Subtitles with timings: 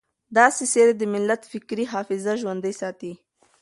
[0.37, 3.11] داسې څېرې د ملت فکري حافظه ژوندۍ ساتي.